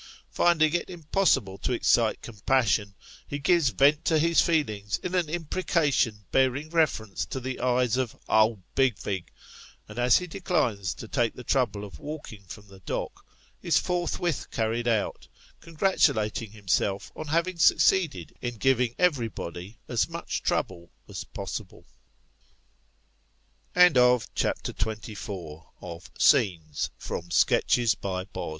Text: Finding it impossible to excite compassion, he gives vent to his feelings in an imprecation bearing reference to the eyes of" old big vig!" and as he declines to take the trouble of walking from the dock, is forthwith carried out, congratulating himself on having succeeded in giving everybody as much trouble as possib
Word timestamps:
Finding 0.31 0.73
it 0.73 0.89
impossible 0.89 1.59
to 1.59 1.73
excite 1.73 2.23
compassion, 2.23 2.95
he 3.27 3.37
gives 3.37 3.69
vent 3.69 4.03
to 4.05 4.17
his 4.17 4.41
feelings 4.41 4.97
in 5.03 5.13
an 5.13 5.29
imprecation 5.29 6.25
bearing 6.31 6.71
reference 6.71 7.23
to 7.27 7.39
the 7.39 7.59
eyes 7.59 7.97
of" 7.97 8.15
old 8.27 8.63
big 8.73 8.97
vig!" 8.97 9.31
and 9.87 9.99
as 9.99 10.17
he 10.17 10.25
declines 10.25 10.95
to 10.95 11.07
take 11.07 11.35
the 11.35 11.43
trouble 11.43 11.83
of 11.85 11.99
walking 11.99 12.43
from 12.45 12.67
the 12.67 12.79
dock, 12.79 13.23
is 13.61 13.77
forthwith 13.77 14.49
carried 14.49 14.87
out, 14.87 15.27
congratulating 15.59 16.49
himself 16.49 17.11
on 17.15 17.27
having 17.27 17.59
succeeded 17.59 18.35
in 18.41 18.57
giving 18.57 18.95
everybody 18.97 19.77
as 19.87 20.09
much 20.09 20.41
trouble 20.41 20.89
as 21.07 21.23
possib 21.25 21.85